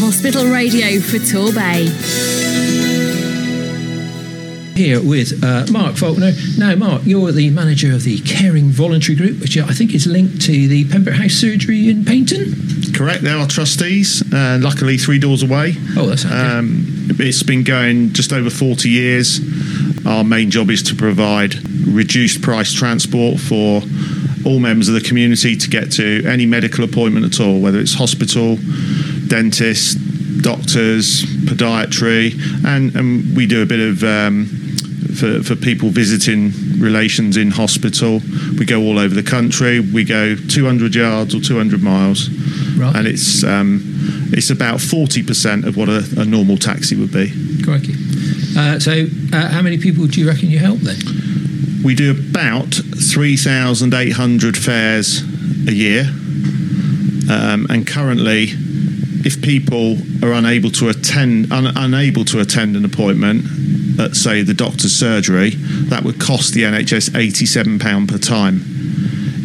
[0.00, 1.86] Hospital Radio for Torbay.
[4.74, 6.32] Here with uh, Mark Faulkner.
[6.56, 10.40] Now, Mark, you're the manager of the Caring Voluntary Group, which I think is linked
[10.42, 12.96] to the Pembroke House Surgery in Paignton.
[12.96, 15.74] Correct, they're our trustees, uh, luckily three doors away.
[15.98, 16.86] Oh, that's um,
[17.18, 19.38] It's been going just over 40 years.
[20.06, 21.56] Our main job is to provide
[21.86, 23.82] reduced price transport for
[24.46, 27.94] all members of the community to get to any medical appointment at all, whether it's
[27.94, 28.56] hospital,
[29.30, 29.96] dentist,
[30.42, 32.34] doctors, podiatry,
[32.66, 34.46] and, and we do a bit of um,
[35.16, 38.20] for, for people visiting relations in hospital.
[38.58, 39.80] We go all over the country.
[39.80, 42.28] We go 200 yards or 200 miles,
[42.76, 42.94] right.
[42.96, 43.80] and it's um,
[44.32, 47.32] it's about 40% of what a, a normal taxi would be.
[47.64, 47.94] Crikey.
[48.56, 50.98] Uh, so, uh, how many people do you reckon you help then?
[51.84, 55.22] We do about 3,800 fares
[55.66, 56.02] a year,
[57.30, 58.48] um, and currently,
[59.24, 63.44] if people are unable to attend un- unable to attend an appointment
[63.98, 65.50] at say the doctor's surgery,
[65.90, 68.60] that would cost the NHS 87 pound per time.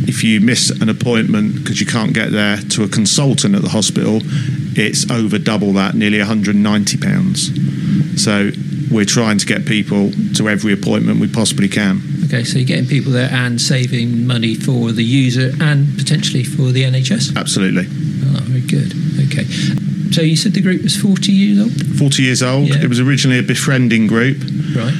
[0.07, 3.69] If you miss an appointment because you can't get there to a consultant at the
[3.69, 4.19] hospital,
[4.77, 8.21] it's over double that, nearly 190 pounds.
[8.21, 8.51] So
[8.91, 12.01] we're trying to get people to every appointment we possibly can.
[12.25, 16.71] Okay, so you're getting people there and saving money for the user and potentially for
[16.71, 17.35] the NHS?
[17.35, 17.87] Absolutely.
[18.65, 18.93] Oh, good.
[19.31, 19.45] Okay.
[20.11, 21.97] So you said the group was 40 years old?
[21.97, 22.69] 40 years old.
[22.69, 22.83] Yeah.
[22.83, 24.37] It was originally a befriending group.
[24.75, 24.93] Right.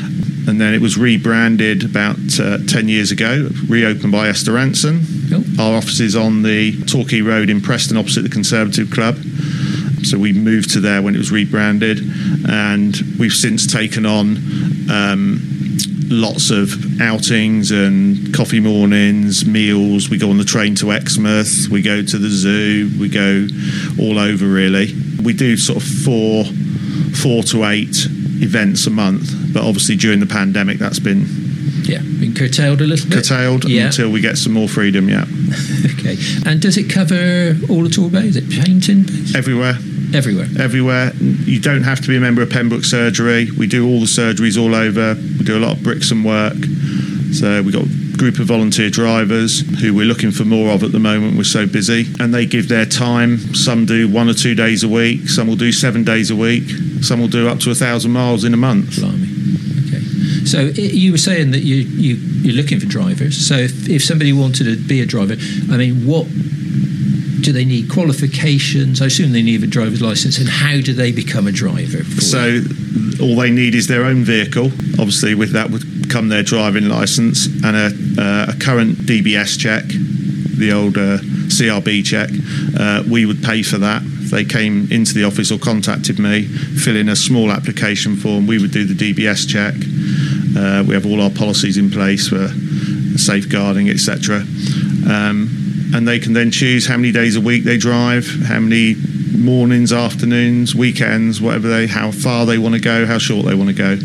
[0.48, 5.02] And then it was rebranded about uh, 10 years ago, reopened by Esther Rantzen.
[5.30, 5.60] Cool.
[5.60, 9.18] Our office is on the Torquay Road in Preston, opposite the Conservative Club.
[10.04, 12.00] So we moved to there when it was rebranded,
[12.48, 14.38] and we've since taken on
[14.92, 15.55] um,
[16.08, 20.10] lots of outings and coffee mornings, meals.
[20.10, 23.48] We go on the train to Exmouth, we go to the zoo, we go
[24.00, 24.94] all over really.
[25.24, 26.46] We do sort of four,
[27.16, 28.08] four to eight
[28.42, 31.26] events a month, but obviously during the pandemic that's been
[31.84, 33.16] Yeah, been curtailed a little bit.
[33.18, 33.88] curtailed Yeah.
[33.88, 35.08] until we get some more freedom.
[35.10, 35.26] Yeah,
[36.00, 36.18] okay.
[36.46, 38.26] And does it cover all of Torbay?
[38.26, 39.36] Is it Paignton?
[39.36, 39.78] everywhere.
[40.16, 40.48] Everywhere.
[40.60, 41.12] everywhere.
[41.20, 43.52] You don't have to be a member of Pembroke Surgery.
[43.52, 45.16] We do all the surgeries all over.
[45.16, 46.56] We do a lot of Brixham work.
[47.34, 50.94] So we've got a group of volunteer drivers who we're looking for more of at
[50.94, 51.36] the moment.
[51.36, 52.06] We're so busy.
[52.22, 53.38] And they give their time.
[53.54, 55.28] Some do one or two days a week.
[55.28, 56.70] Some will do seven days a week.
[57.02, 58.96] Some will do up to a thousand miles in a month.
[58.98, 59.36] Blimey.
[60.46, 63.36] So you were saying that you, you, you're looking for drivers.
[63.36, 65.34] So if, if somebody wanted to be a driver,
[65.72, 66.28] I mean, what
[67.46, 69.04] do they need qualifications?
[69.04, 70.40] I assume they need a driver's license.
[70.40, 72.04] And how do they become a driver?
[72.20, 72.62] So
[73.22, 74.66] all they need is their own vehicle.
[75.00, 79.84] Obviously, with that would come their driving license and a, uh, a current DBS check,
[79.86, 81.20] the old uh,
[81.54, 82.32] CRB check.
[82.80, 84.02] Uh, we would pay for that.
[84.04, 88.48] If they came into the office or contacted me, fill in a small application form,
[88.48, 89.76] we would do the DBS check.
[90.58, 92.48] Uh, we have all our policies in place for
[93.20, 94.38] safeguarding, etc.
[95.08, 98.96] Um, and they can then choose how many days a week they drive, how many
[99.38, 103.70] mornings, afternoons, weekends, whatever they, how far they want to go, how short they want
[103.70, 103.98] to go.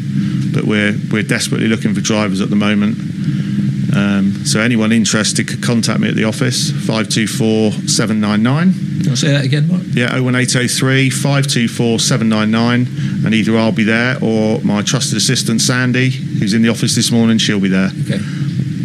[0.52, 2.98] But we're we're desperately looking for drivers at the moment.
[3.96, 8.42] Um, so anyone interested could contact me at the office five two four seven nine
[8.42, 8.74] nine.
[9.08, 9.82] I'll say that again, Mark.
[9.92, 13.24] Yeah, 01803 524 799.
[13.24, 17.10] And either I'll be there or my trusted assistant Sandy, who's in the office this
[17.10, 17.90] morning, she'll be there.
[18.04, 18.18] Okay.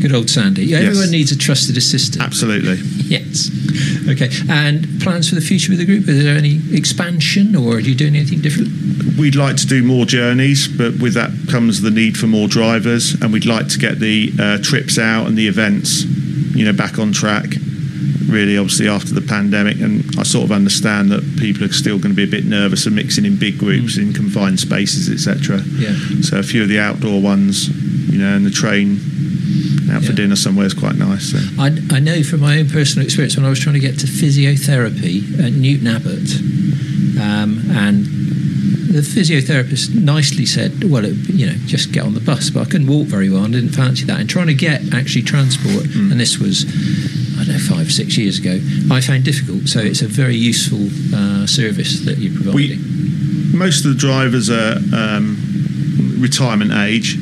[0.05, 0.65] Good old Sandy.
[0.65, 0.89] Yeah, Yes.
[0.89, 2.23] Everyone needs a trusted assistant.
[2.23, 2.77] Absolutely.
[3.09, 3.49] Yes.
[4.07, 4.29] Okay.
[4.47, 6.07] And plans for the future with the group?
[6.07, 8.69] Is there any expansion or are you doing anything different?
[9.17, 13.19] We'd like to do more journeys, but with that comes the need for more drivers,
[13.19, 16.03] and we'd like to get the uh, trips out and the events,
[16.53, 17.47] you know, back on track.
[18.27, 22.13] Really, obviously, after the pandemic, and I sort of understand that people are still going
[22.13, 25.61] to be a bit nervous of mixing in big groups in confined spaces, etc.
[25.79, 25.95] Yeah.
[26.21, 27.69] So a few of the outdoor ones,
[28.11, 28.99] you know, and the train
[29.91, 31.31] out for dinner somewhere is quite nice.
[31.31, 31.37] So.
[31.59, 34.07] I, I know from my own personal experience when I was trying to get to
[34.07, 36.29] physiotherapy at Newton Abbot,
[37.21, 38.05] um, and
[38.95, 42.65] the physiotherapist nicely said, "Well, it, you know, just get on the bus." But I
[42.65, 44.19] couldn't walk very well and didn't fancy that.
[44.19, 46.11] And trying to get actually transport, Hmm.
[46.11, 46.65] and this was,
[47.39, 48.59] I don't know, five six years ago,
[48.91, 49.67] I found difficult.
[49.67, 52.79] So it's a very useful uh, service that you're providing.
[53.57, 55.37] most of the drivers are um,
[56.19, 57.17] retirement age,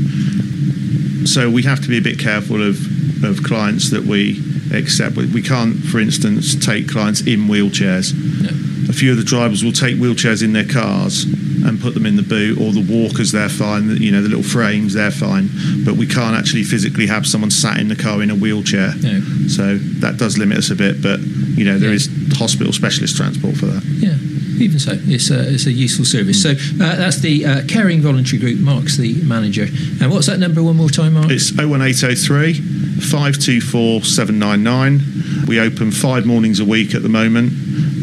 [1.28, 2.78] so we have to be a bit careful of,
[3.24, 4.42] of clients that we
[4.74, 5.16] accept.
[5.16, 8.14] We can't, for instance, take clients in wheelchairs.
[8.42, 8.50] No.
[8.90, 12.18] A few of the drivers will take wheelchairs in their cars and put them in
[12.18, 13.90] the boot, or the walkers, they're fine.
[13.98, 15.48] You know, the little frames, they're fine.
[15.86, 18.94] But we can't actually physically have someone sat in the car in a wheelchair.
[19.02, 19.22] No.
[19.48, 21.02] So that does limit us a bit.
[21.02, 21.96] But you know, there Yeah.
[21.96, 23.84] is hospital specialist transport for that.
[23.86, 24.18] Yeah.
[24.60, 26.42] Even so, it's a, it's a useful service.
[26.42, 28.60] So uh, that's the uh, Caring Voluntary Group.
[28.60, 29.68] Mark's the manager.
[30.02, 31.30] And what's that number one more time, Mark?
[31.30, 32.54] It's 01803
[33.02, 35.48] 524 799.
[35.48, 37.52] We open five mornings a week at the moment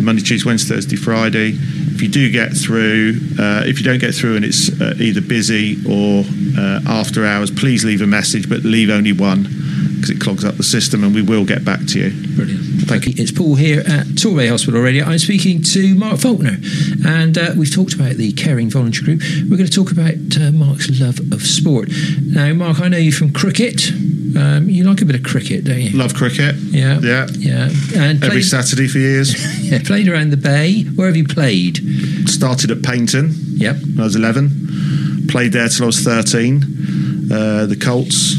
[0.01, 1.53] Monday, Tuesday, Wednesday, Thursday, Friday.
[1.55, 5.21] If you do get through, uh, if you don't get through and it's uh, either
[5.21, 6.25] busy or
[6.59, 9.43] uh, after hours, please leave a message, but leave only one
[9.95, 12.37] because it clogs up the system and we will get back to you.
[12.37, 12.70] Brilliant.
[12.91, 13.15] Thank you.
[13.19, 15.05] It's Paul here at Torbay Hospital Radio.
[15.05, 16.57] I'm speaking to Mark Faulkner,
[17.07, 19.21] and uh, we've talked about the Caring Voluntary Group.
[19.49, 21.89] We're going to talk about uh, Mark's love of sport.
[22.21, 23.93] Now, Mark, I know you from cricket.
[24.37, 25.97] Um, you like a bit of cricket, don't you?
[25.97, 26.57] Love cricket.
[26.57, 26.99] Yeah.
[27.01, 27.29] Yeah.
[27.39, 27.69] Yeah.
[27.95, 29.39] And Every played, Saturday for years.
[29.71, 30.83] yeah, played around the bay.
[30.83, 31.79] Where have you played?
[32.29, 33.77] Started at Paignton Yep.
[33.83, 35.29] when I was 11.
[35.29, 36.65] Played there till I was 13.
[37.31, 38.35] Uh, the Colts,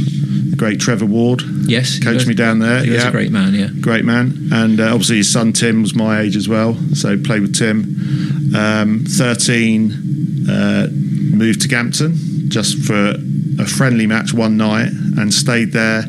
[0.62, 1.96] great Trevor Ward, Yes.
[1.96, 2.84] he coached was- me down there.
[2.84, 3.08] He was yeah.
[3.08, 3.70] a great man, yeah.
[3.80, 4.50] great man.
[4.52, 8.54] And uh, obviously his son Tim was my age as well, so played with Tim.
[8.56, 13.16] Um, 13, uh, moved to Galmpton just for
[13.60, 16.04] a friendly match one night and stayed there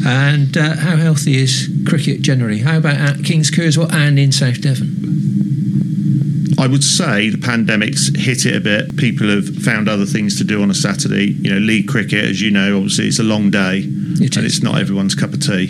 [0.07, 2.59] And uh, how healthy is cricket generally?
[2.59, 6.55] How about at Kings Kerswell and in South Devon?
[6.57, 8.95] I would say the pandemic's hit it a bit.
[8.95, 11.33] People have found other things to do on a Saturday.
[11.33, 14.63] You know, league cricket, as you know, obviously it's a long day, It and it's
[14.63, 15.69] not everyone's cup of tea.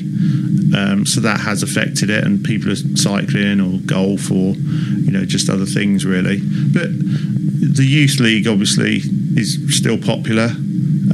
[0.77, 5.25] Um, so that has affected it, and people are cycling or golf or you know
[5.25, 6.39] just other things really.
[6.39, 9.01] But the youth league obviously
[9.35, 10.51] is still popular.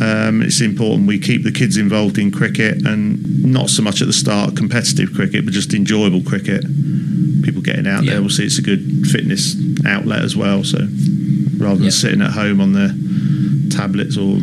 [0.01, 4.07] Um, it's important we keep the kids involved in cricket and not so much at
[4.07, 6.63] the start competitive cricket, but just enjoyable cricket.
[7.43, 8.11] People getting out Yeah.
[8.11, 8.19] there.
[8.21, 9.55] Obviously, it's a good fitness
[9.85, 10.63] outlet as well.
[10.63, 10.79] So
[11.57, 11.89] rather than Yeah.
[11.91, 12.93] sitting at home on their
[13.69, 14.39] tablets or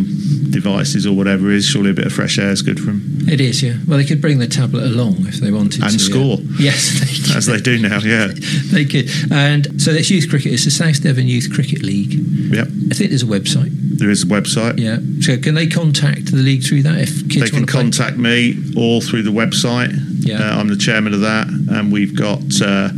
[0.50, 3.24] devices or whatever it is, surely a bit of fresh air is good for them.
[3.28, 3.74] It is, yeah.
[3.86, 5.94] Well, they could bring the tablet along if they wanted And to.
[5.94, 6.38] And score.
[6.58, 6.70] Yeah.
[6.72, 7.36] Yes, they could.
[7.36, 8.28] As they do now, yeah.
[8.72, 9.08] they could.
[9.30, 10.52] And so that's youth cricket.
[10.52, 12.14] It's the South Devon Youth Cricket League.
[12.14, 12.68] Yep.
[12.90, 13.72] I think there's a website.
[14.00, 14.80] There is a website.
[14.80, 14.96] Yeah.
[15.20, 17.82] So can they contact the league through that if kids They can to play?
[17.82, 19.92] contact me or through the website.
[20.24, 20.38] Yeah.
[20.40, 22.88] Uh, I'm the chairman of that, and we've got uh,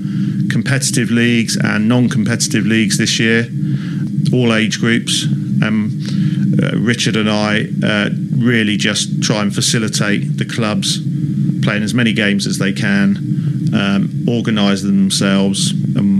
[0.48, 3.48] competitive leagues and non-competitive leagues this year,
[4.32, 5.24] all age groups.
[5.62, 5.98] Um,
[6.62, 11.00] uh, Richard and I uh, really just try and facilitate the clubs
[11.62, 13.16] playing as many games as they can,
[13.74, 16.11] um, organise themselves, and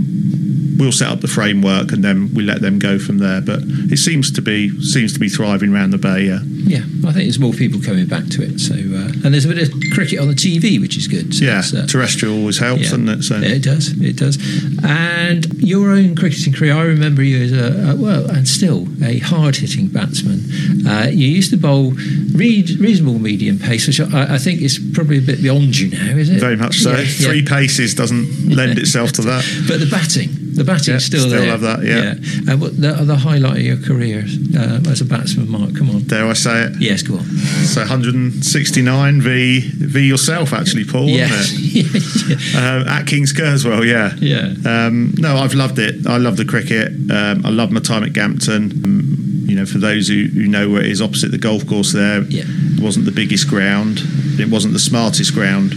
[0.77, 3.41] we'll set up the framework, and then we let them go from there.
[3.41, 3.59] But
[3.91, 6.23] it seems to be seems to be thriving around the bay.
[6.23, 6.39] Yeah.
[6.65, 8.59] Yeah, I think there's more people coming back to it.
[8.59, 11.33] So uh, and there's a bit of cricket on the TV, which is good.
[11.35, 12.89] So Yeah, uh, terrestrial always helps, yeah.
[12.91, 13.23] doesn't it?
[13.23, 14.37] So It does, it does.
[14.83, 19.19] And your own cricketing career, I remember you as a, a well, and still a
[19.19, 20.87] hard-hitting batsman.
[20.87, 21.91] Uh, you used to bowl
[22.33, 26.15] re- reasonable medium pace, which I, I think is probably a bit beyond you now,
[26.17, 26.39] is it?
[26.39, 26.91] very much so.
[26.91, 27.27] Yeah, yeah.
[27.27, 29.43] Three paces doesn't lend itself to that.
[29.67, 31.51] But the batting, the batting Yeah, still, still there.
[31.51, 32.51] love that, yeah.
[32.51, 34.23] And what the, the highlight of your career
[34.57, 35.75] uh, as a batsman, Mark?
[35.75, 36.03] Come on.
[36.03, 36.73] Dare I say it?
[36.79, 37.25] Yes, go on.
[37.25, 41.07] So 169 v v yourself, actually, Paul.
[41.09, 41.31] Yes.
[41.31, 42.55] Wasn't it?
[42.55, 44.13] Um, at Kings Kerswell, yeah.
[44.19, 44.53] yeah.
[44.65, 46.05] Um, no, I've loved it.
[46.07, 46.89] I love the cricket.
[47.11, 48.83] Um, I love my time at Galmpton.
[48.85, 51.91] Um, you know, for those who, who know where it is opposite the golf course
[51.91, 52.43] there, Yeah.
[52.47, 53.99] it wasn't the biggest ground.
[54.39, 55.73] It wasn't the smartest ground.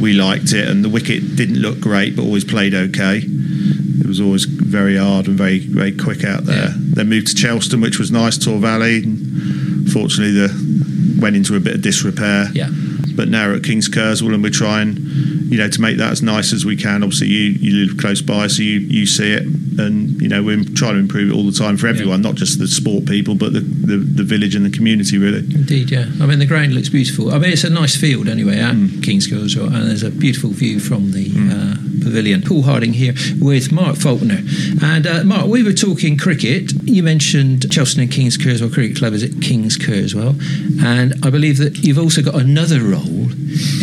[0.00, 3.20] We liked it, and the wicket didn't look great, but always played okay.
[4.00, 6.68] It was always very hard and very very quick out there.
[6.68, 6.72] Yeah.
[6.76, 9.02] Then moved to Chelston, which was nice, Tor Valley.
[9.92, 12.68] Fortunately, the went into a bit of disrepair Yeah.
[13.14, 14.98] but now we're at Kings Kerswell and we're trying,
[15.48, 17.02] you know, to make that as nice as we can.
[17.02, 19.44] Obviously, you, you live close by, so you, you see it,
[19.78, 22.58] and you know we're trying to improve it all the time for everyone, not just
[22.58, 25.38] the sport people, but the, the, the village and the community, really.
[25.38, 26.06] Indeed, yeah.
[26.20, 27.32] I mean, the ground looks beautiful.
[27.32, 29.02] I mean, it's a nice field anyway at Mm.
[29.02, 31.76] King's Kerswell, and there's a beautiful view from the uh,
[32.06, 32.42] pavilion.
[32.42, 34.40] Paul Harding here with Mark Faulkner.
[34.82, 36.72] And uh, Mark, we were talking cricket.
[36.84, 40.34] You mentioned Chelston and King's Kerswell Cricket Club is at King's Kerswell,
[40.82, 43.26] and I believe that you've also got another role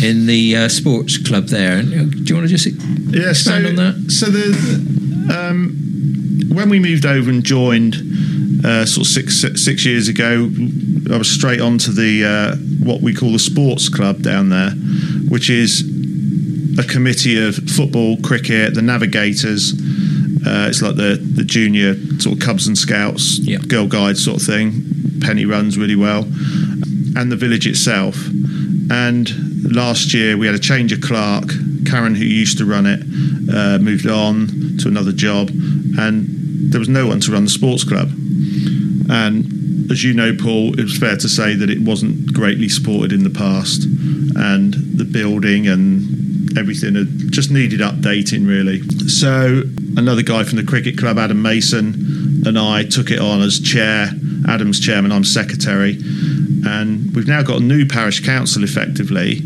[0.02, 1.76] in the uh, sports club there.
[1.78, 4.10] And, uh, Do you want to just Yeah, so expand on that?
[4.10, 4.48] so the
[5.32, 5.76] um,
[6.54, 7.96] when we moved over and joined
[8.64, 10.48] uh, sort of six six years ago,
[11.12, 14.70] I was straight onto the uh, what we call the sports club down there,
[15.28, 15.82] which is
[16.78, 19.72] a committee of football, cricket, the navigators.
[20.46, 23.58] Uh, it's like the the junior sort of Cubs and Scouts, Yeah.
[23.58, 24.82] Girl Guides sort of thing.
[25.20, 28.16] Penny runs really well, and the village itself.
[28.90, 31.44] And last year we had a change of clerk.
[31.86, 33.00] Karen, who used to run it,
[33.52, 34.48] uh, moved on
[34.80, 35.50] to another job,
[35.98, 36.26] and
[36.72, 38.10] there was no one to run the sports club.
[39.08, 43.12] And as you know, Paul, it was fair to say that it wasn't greatly supported
[43.12, 46.13] in the past, and the building and
[46.56, 48.80] everything had just needed updating, really.
[49.08, 49.62] So
[49.96, 54.08] another guy from the cricket club, Adam Mason, and I took it on as chair.
[54.48, 55.96] Adam's chairman, I'm secretary,
[56.66, 59.40] and we've now got a new parish council, effectively,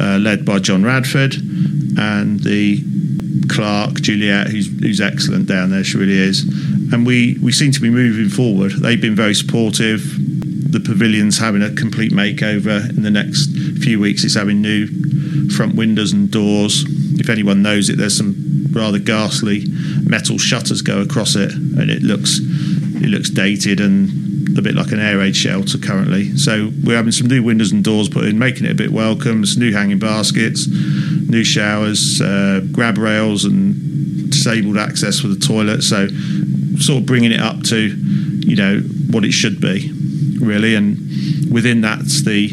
[0.00, 2.82] uh, led by John Radford, and the
[3.48, 5.82] clerk, Juliet, who's, who's excellent down there.
[5.82, 6.42] She really is.
[6.92, 8.72] And we, we seem to be moving forward.
[8.72, 10.02] They've been very supportive.
[10.72, 13.50] The pavilion's having a complete makeover in the next
[13.82, 14.22] few weeks.
[14.22, 14.86] It's having new
[15.56, 16.84] front windows and doors.
[17.18, 19.64] If anyone knows it, there's some rather ghastly
[20.04, 24.92] metal shutters go across it, and it looks it looks dated and a bit like
[24.92, 26.36] an air raid shelter currently.
[26.36, 29.40] So we're having some new windows and doors put in, making it a bit welcome.
[29.40, 35.82] There's new hanging baskets, new showers, uh, grab rails, and disabled access for the toilet.
[35.82, 36.08] So
[36.78, 39.90] sort of bringing it up to you know what it should be,
[40.40, 40.74] really.
[40.74, 40.96] And
[41.50, 42.48] within that's the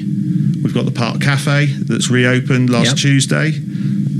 [0.68, 2.96] we've got the park cafe that's reopened last Yep.
[2.98, 3.54] Tuesday.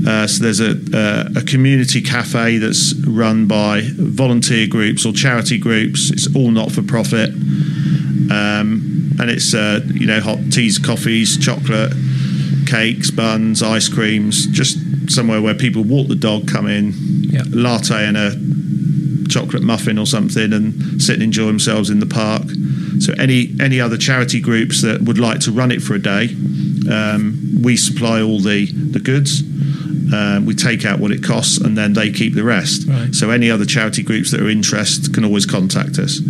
[0.06, 5.58] Uh, so there's a, uh, a community cafe that's run by volunteer groups or charity
[5.58, 6.10] groups.
[6.10, 7.30] It's all not for profit,
[8.30, 11.92] um, and it's uh, you know hot teas, coffees, chocolate,
[12.66, 14.46] cakes, buns, ice creams.
[14.46, 14.78] Just
[15.10, 17.42] somewhere where people walk the dog, come in, Yeah.
[17.50, 22.44] latte and a chocolate muffin or something, and sit and enjoy themselves in the park.
[23.00, 26.28] So any any other charity groups that would like to run it for a day,
[26.90, 29.42] um, we supply all the the goods.
[30.10, 32.88] Um, we take out what it costs, and then they keep the rest.
[32.88, 33.14] Right.
[33.14, 36.20] So any other charity groups that are interested can always contact us.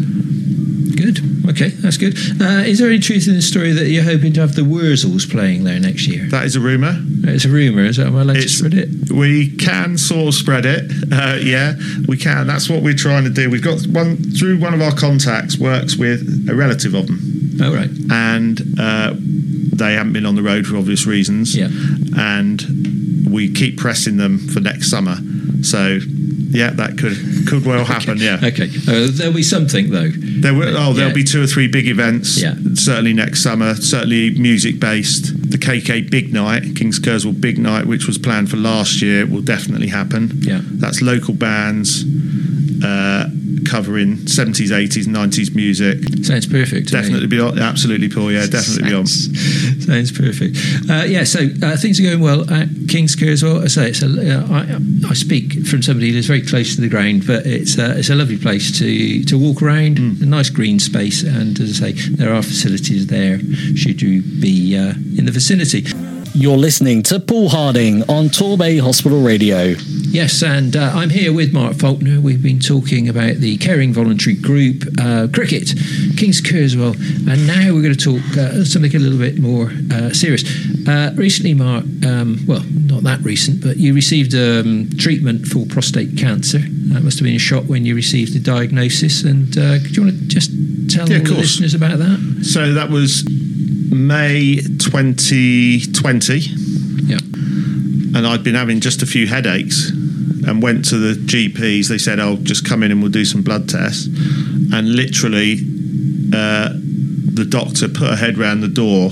[0.99, 1.21] Good.
[1.50, 2.14] Okay, that's good.
[2.43, 5.31] Uh, is there any truth in the story that you're hoping to have the Wurzels
[5.31, 6.26] playing there next year?
[6.26, 6.93] That is a rumor.
[7.23, 7.83] It's a rumour.
[7.85, 9.12] Is that am I allowed to spread it?
[9.12, 10.90] We can sort of spread it.
[11.12, 11.75] Uh, yeah,
[12.09, 12.47] we can.
[12.49, 13.49] That's what we're trying to do.
[13.49, 17.73] We've got one through one of our contacts works with a relative of them, Oh
[17.75, 17.90] right.
[18.11, 21.57] and uh, they haven't been on the road for obvious reasons.
[21.57, 21.69] Yeah.
[22.17, 25.17] and we keep pressing them for next summer.
[25.62, 25.99] So
[26.50, 28.19] yeah, that could could well happen.
[28.19, 28.40] Yeah.
[28.43, 28.69] Okay.
[28.88, 30.11] Uh, there'll be something though.
[30.40, 31.14] There will, oh, there'll Yeah.
[31.14, 32.40] be two or three big events.
[32.40, 32.54] Yeah.
[32.75, 33.75] Certainly next summer.
[33.75, 35.50] Certainly music based.
[35.50, 39.42] The KK Big Night, Kings Kerswell Big Night, which was planned for last year, will
[39.42, 40.38] definitely happen.
[40.42, 40.61] Yeah.
[40.71, 42.04] That's local bands
[42.85, 43.26] uh,
[43.68, 45.99] covering 70s, 80s, 90s music.
[46.25, 46.88] Sounds perfect.
[46.88, 47.02] to me.
[47.02, 47.38] Definitely be.
[47.40, 48.32] Absolutely, Paul.
[48.32, 49.06] Yeah, definitely be on.
[49.06, 50.56] Sounds, sounds perfect.
[50.90, 53.62] Uh, yeah, so uh, things are going well at Kings Kerswell.
[53.62, 56.88] I say it's a, uh, I, I speak from somebody who's very close to the
[56.88, 59.97] ground, but it's uh, it's a lovely place to to walk around.
[59.97, 60.23] Mm.
[60.23, 63.38] A nice green space, and as I say, there are facilities there.
[63.76, 65.87] Should you be uh, in the vicinity?
[66.35, 69.75] You're listening to Paul Harding on Torbay Hospital Radio.
[70.11, 72.21] Yes, and uh, I'm here with Mark Faulkner.
[72.21, 75.69] We've been talking about the Caring Voluntary Group, uh, cricket,
[76.17, 76.95] Kings Kerswell,
[77.31, 80.45] and now we're going to talk uh, something a little bit more uh, serious.
[80.88, 86.17] Uh, recently, Mark, um, well, not that recent, but you received um, treatment for prostate
[86.17, 86.59] cancer.
[86.59, 89.23] That must have been a shock when you received the diagnosis.
[89.25, 90.50] And uh, do you want to just
[90.91, 92.45] tell Yeah, the listeners about that?
[92.45, 93.29] So that was
[93.91, 96.38] May 2020.
[97.09, 97.19] Yeah.
[98.17, 99.93] and I'd been having just a few headaches
[100.49, 101.88] and went to the GPs.
[101.88, 104.07] They said, "Oh, just come in and we'll do some blood tests."
[104.73, 105.61] And literally,
[106.33, 109.11] uh, the doctor put her head round the door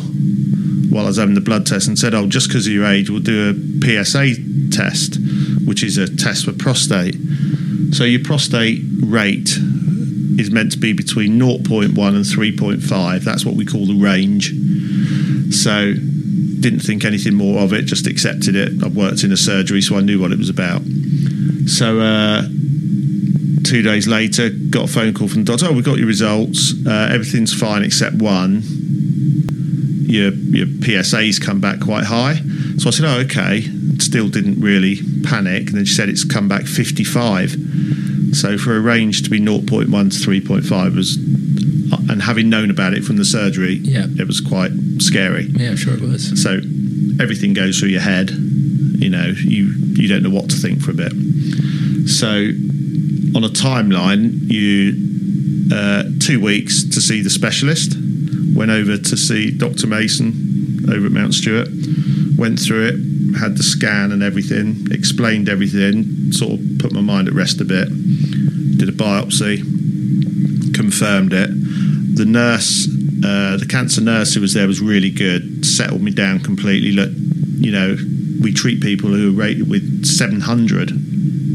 [0.88, 3.10] while I was having the blood test and said, "Oh, just because of your age,
[3.10, 4.34] we'll do a PSA
[4.70, 5.18] test,
[5.64, 7.16] which is a test for prostate."
[7.92, 9.58] So your prostate rate
[10.38, 13.24] is meant to be between 0.1 and 3.5.
[13.24, 14.54] That's what we call the range.
[15.54, 15.94] So
[16.60, 18.82] didn't think anything more of it, just accepted it.
[18.82, 20.82] I've worked in a surgery, so I knew what it was about.
[21.66, 22.42] So uh,
[23.64, 25.66] two days later, got a phone call from the doctor.
[25.68, 26.72] Oh, we got your results.
[26.86, 28.62] Uh, everything's fine except one.
[30.06, 32.34] Your your PSA's come back quite high.
[32.78, 33.62] So I said, oh, okay.
[33.98, 35.68] Still didn't really panic.
[35.68, 37.56] And then she said it's come back 55.
[38.32, 41.16] So for a range to be 0.1 to 3.5 was,
[42.10, 44.06] and having known about it from the surgery, Yeah.
[44.18, 45.46] it was quite scary.
[45.46, 46.40] Yeah, I'm sure it was.
[46.42, 46.58] So
[47.20, 48.30] everything goes through your head.
[48.30, 49.72] You know, you
[50.06, 51.12] you don't know what to think for a bit.
[52.08, 52.28] So
[53.34, 54.94] on a timeline, you
[55.74, 57.96] uh, two weeks to see the specialist.
[58.54, 59.88] Went over to see Dr.
[59.88, 61.68] Mason over at Mount Stuart.
[62.38, 67.26] Went through it, had the scan and everything, explained everything, sort of put my mind
[67.28, 67.88] at rest a bit.
[68.78, 69.58] Did a biopsy,
[70.74, 71.50] confirmed it.
[72.16, 76.40] The nurse, uh, the cancer nurse who was there was really good, settled me down
[76.40, 76.92] completely.
[76.92, 77.10] Look,
[77.58, 77.96] you know,
[78.40, 80.92] we treat people who are rated with 700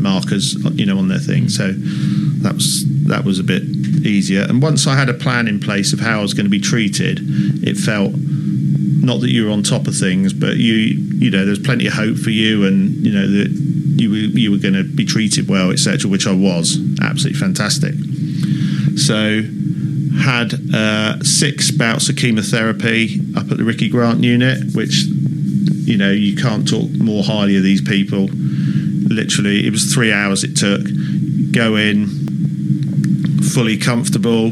[0.02, 1.50] markers, you know, on their thing.
[1.50, 4.44] So that was that was a bit easier.
[4.44, 6.60] And once I had a plan in place of how I was going to be
[6.60, 7.20] treated,
[7.64, 11.60] it felt not that you were on top of things, but you you know there's
[11.60, 13.50] plenty of hope for you, and you know that
[14.02, 16.10] you were you were going to be treated well, etc.
[16.10, 17.94] Which I was absolutely fantastic.
[18.98, 19.42] So
[20.22, 25.06] had uh, six bouts of chemotherapy up at the Ricky Grant unit, which
[25.82, 28.30] you know you can't talk more highly of these people.
[28.32, 30.82] Literally, it was three hours it took.
[31.52, 32.08] Go in,
[33.54, 34.52] fully comfortable,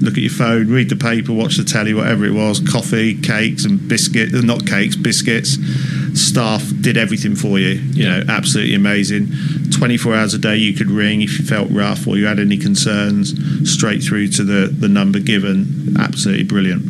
[0.00, 3.64] look at your phone, read the paper, watch the telly, whatever it was, coffee, cakes,
[3.64, 5.58] and biscuits, uh, not cakes, biscuits.
[6.14, 9.28] Staff did everything for you, you know, absolutely amazing.
[9.76, 12.56] 24 hours a day you could ring if you felt rough or you had any
[12.56, 13.34] concerns,
[13.70, 15.96] straight through to the, the number given.
[15.98, 16.82] Absolutely brilliant.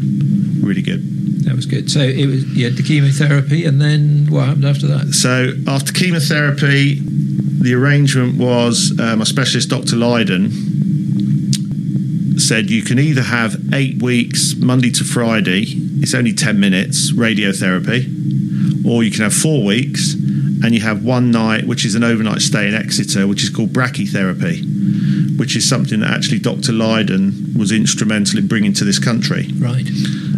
[0.63, 1.16] Really good.
[1.57, 1.91] Was good.
[1.91, 5.15] So it was you had the chemotherapy, and then what happened after that?
[5.15, 9.97] So after chemotherapy, the arrangement was uh, my specialist, Dr.
[9.97, 10.51] Lydon,
[12.39, 15.65] said you can either have eight weeks, Monday to Friday,
[16.01, 21.31] it's only 10 minutes, radiotherapy, or you can have four weeks and you have one
[21.31, 26.01] night, which is an overnight stay in Exeter, which is called brachytherapy, which is something
[26.01, 26.73] that actually Dr.
[26.73, 29.49] Lydon was instrumental in bringing to this country.
[29.59, 29.87] Right.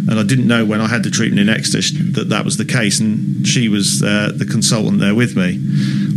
[0.09, 2.65] And I didn't know when I had the treatment in Exeter that that was the
[2.65, 5.59] case, and she was uh, the consultant there with me,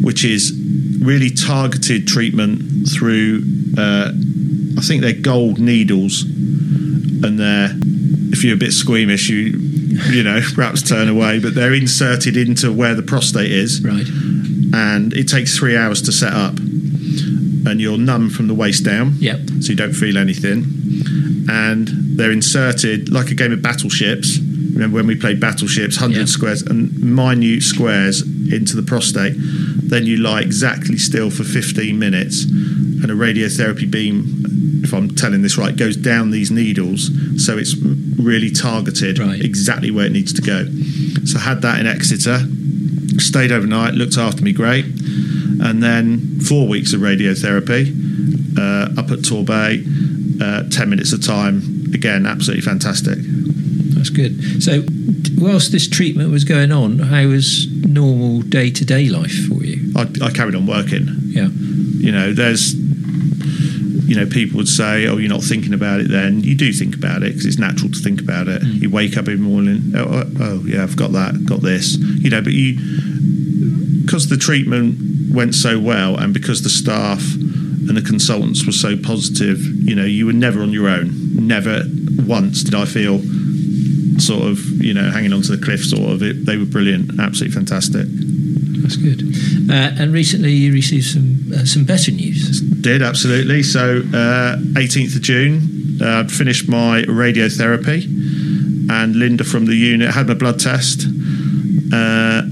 [0.03, 0.53] which is
[1.01, 3.43] really targeted treatment through.
[3.77, 4.13] Uh,
[4.79, 7.71] I think they're gold needles, and they're
[8.33, 9.59] if you're a bit squeamish, you
[10.11, 14.07] you know perhaps turn away, but they're inserted into where the prostate is, Right.
[14.73, 19.17] and it takes three hours to set up, and you're numb from the waist down,
[19.19, 19.41] Yep.
[19.61, 20.65] so you don't feel anything,
[21.51, 24.39] and they're inserted like a game of battleships.
[24.39, 26.25] Remember when we played battleships, hundred Yeah.
[26.27, 29.35] squares and minute squares into the prostate.
[29.37, 35.43] Then you lie exactly still for 15 minutes, and a radiotherapy beam, if I'm telling
[35.43, 37.77] this right, goes down these needles, so it's
[38.19, 39.41] really targeted Right.
[39.41, 40.67] exactly where it needs to go.
[41.25, 42.47] So I had that in Exeter,
[43.19, 44.87] stayed overnight, looked after me great,
[45.61, 47.93] and then four weeks of radiotherapy
[48.59, 49.85] uh, up at Torbay,
[50.41, 51.72] uh, 10 minutes of time.
[52.03, 53.17] Again, absolutely fantastic.
[53.21, 54.61] That's good.
[54.61, 54.83] So,
[55.39, 59.93] whilst this treatment was going on, how was normal day to day life for you?
[59.95, 61.07] I, I carried on working.
[61.27, 61.47] Yeah.
[61.47, 66.41] You know, there's, you know, people would say, "Oh, you're not thinking about it." Then
[66.41, 68.63] you do think about it because it's natural to think about it.
[68.63, 68.83] Mm.
[68.83, 71.95] You wake up every morning, oh, oh, oh, yeah, I've got that, got this.
[71.99, 72.81] You know, but you,
[74.05, 78.97] because the treatment went so well, and because the staff and the consultants were so
[78.97, 81.22] positive, you know, you were never on your own.
[81.47, 81.83] Never
[82.27, 83.21] once did I feel
[84.19, 85.85] sort of, you know, hanging onto the cliff.
[85.85, 86.23] Sort of.
[86.23, 88.07] It, they were brilliant, absolutely fantastic.
[88.83, 89.23] That's good.
[89.71, 92.61] Uh, and recently you received some uh, some better news.
[92.61, 93.63] Did absolutely.
[93.63, 98.05] So, uh, 18th of June, uh, I'd finished my radiotherapy,
[98.91, 101.07] and Linda from the unit had my blood test
[101.93, 102.43] uh,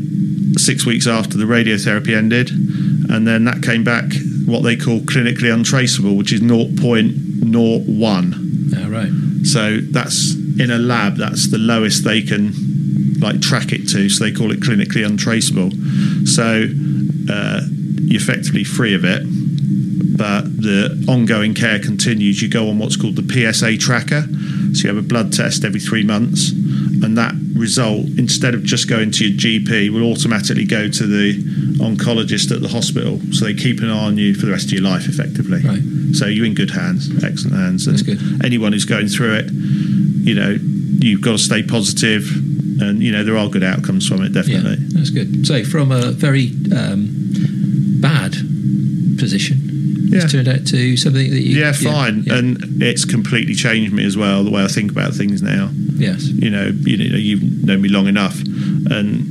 [0.57, 4.05] six weeks after the radiotherapy ended, and then that came back
[4.46, 8.39] what they call clinically untraceable, which is 0.01.
[8.90, 9.11] Right.
[9.44, 11.16] So that's in a lab.
[11.16, 12.53] That's the lowest they can
[13.20, 14.09] like track it to.
[14.09, 15.70] So they call it clinically untraceable.
[16.26, 16.66] So
[17.33, 17.61] uh,
[18.03, 19.22] you're effectively free of it,
[20.16, 22.42] but the ongoing care continues.
[22.42, 23.22] You go on what's called the
[23.53, 24.22] PSA tracker.
[24.74, 26.53] So you have a blood test every three months,
[27.11, 31.35] and that result, instead of just going to your GP, will automatically go to the
[31.83, 33.18] oncologist at the hospital.
[33.33, 35.61] So they keep an eye on you for the rest of your life, effectively.
[35.61, 35.83] Right.
[36.14, 37.87] So you're in good hands, excellent hands.
[37.88, 38.44] And That's good.
[38.44, 40.57] anyone who's going through it, you know,
[41.01, 42.31] you've got to stay positive,
[42.81, 44.77] and you know there are good outcomes from it, Yeah, definitely.
[44.94, 45.46] that's good.
[45.46, 47.09] So, from a very um,
[48.01, 48.33] bad
[49.18, 49.59] position,
[50.12, 50.23] Yeah.
[50.23, 51.59] it's turned out to something that you.
[51.59, 52.37] Yeah, fine, yeah.
[52.38, 54.44] and it's completely changed me as well.
[54.44, 55.70] The way I think about things now.
[56.00, 56.26] Yes.
[56.26, 59.26] You know, you know, you've known me long enough, and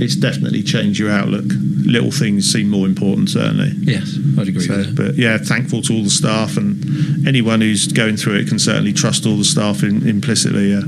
[0.00, 1.44] it's definitely changed your outlook.
[1.88, 3.72] little things seem more important, certainly.
[3.80, 5.02] Yes, I'd agree So, with that.
[5.06, 8.92] but yeah, thankful to all the staff and anyone who's going through it can certainly
[8.92, 10.70] trust all the staff in, implicitly.
[10.72, 10.82] Yeah.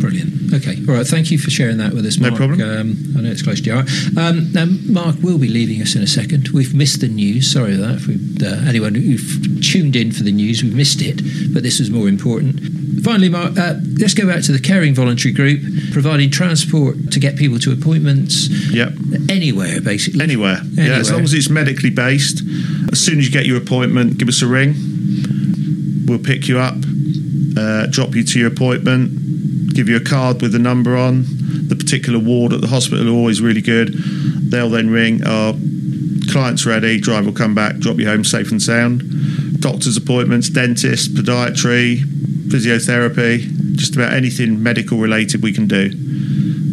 [0.00, 0.52] Brilliant.
[0.54, 0.76] Okay.
[0.88, 1.06] All right.
[1.06, 2.32] Thank you for sharing that with us, Mark.
[2.32, 2.60] No problem.
[2.62, 3.78] Um, I know it's close to your.
[4.16, 6.48] Um, now, Mark will be leaving us in a second.
[6.48, 7.52] We've missed the news.
[7.52, 7.96] Sorry for that.
[7.96, 11.20] If we, uh, anyone who've tuned in for the news, we've missed it,
[11.54, 12.60] but this was more important.
[13.02, 15.60] Finally, Mark, uh, let's go back to the Caring Voluntary Group,
[15.92, 18.94] providing transport to get people to appointments Yep.
[19.28, 20.20] anywhere, basically.
[20.20, 20.60] Anywhere.
[20.74, 22.42] Yeah, as long as it's medically based.
[22.92, 24.74] As soon as you get your appointment, give us a ring.
[26.06, 26.76] We'll pick you up,
[27.56, 31.24] uh, drop you to your appointment, give you a card with the number on.
[31.68, 33.94] The particular ward at the hospital are always really good.
[33.94, 35.54] They'll then ring, our
[36.30, 39.60] client's ready, driver will come back, drop you home safe and sound.
[39.60, 42.02] Doctor's appointments, dentist, podiatry,
[42.50, 45.90] physiotherapy, just about anything medical related we can do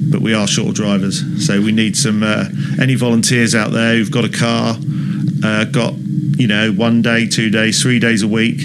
[0.10, 1.46] but we are short of drivers.
[1.46, 2.46] So we need some uh,
[2.82, 4.78] any volunteers out there who've got a car,
[5.44, 5.96] uh, got
[6.38, 8.62] you know one day, two days, three days a week,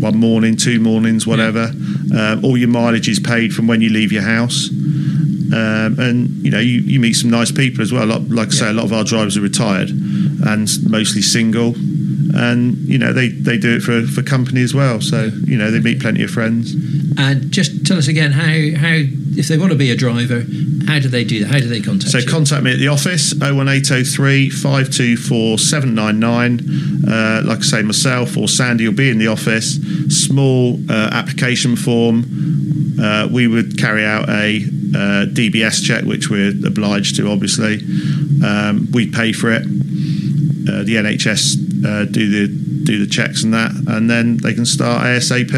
[0.00, 1.70] one morning, two mornings, whatever.
[2.16, 4.70] Um, all your mileage is paid from when you leave your house.
[4.70, 8.06] Um, and you know you, you meet some nice people as well.
[8.06, 11.74] Like, like I say, a lot of our drivers are retired and mostly single,
[12.34, 15.00] and you know they, they do it for, for company as well.
[15.00, 16.74] So you know they meet plenty of friends.
[17.18, 18.42] And just tell us again how,
[18.80, 18.94] how
[19.36, 20.44] if they want to be a driver,
[20.86, 21.50] how do they do that?
[21.52, 22.26] How do they contact So you?
[22.26, 27.04] contact me at the office 01803 524 799.
[27.06, 29.76] Uh, like I say, myself or Sandy will be in the office.
[30.08, 32.24] Small uh, application form.
[33.00, 34.58] Uh, we would carry out a
[34.94, 37.78] uh, DBS check, which we're obliged to, obviously.
[38.44, 39.62] Um, we pay for it.
[39.62, 44.66] Uh, the NHS uh, do the do the checks and that, and then they can
[44.66, 45.52] start ASAP.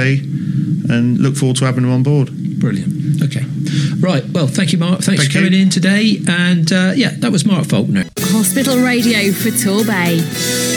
[0.86, 2.30] And look forward to having them on board.
[2.60, 3.22] Brilliant.
[3.22, 3.42] Okay.
[4.00, 4.22] Right.
[4.28, 5.00] Well, thank you, Mark.
[5.00, 5.62] Thanks Thank for coming you.
[5.62, 6.18] in today.
[6.28, 8.04] And uh, yeah, that was Mark Faulkner.
[8.18, 10.73] Hospital Radio for Torbay.